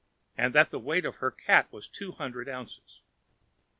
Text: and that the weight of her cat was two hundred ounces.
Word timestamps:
and 0.35 0.55
that 0.55 0.71
the 0.71 0.79
weight 0.79 1.05
of 1.05 1.17
her 1.17 1.29
cat 1.29 1.71
was 1.71 1.87
two 1.87 2.13
hundred 2.13 2.49
ounces. 2.49 3.01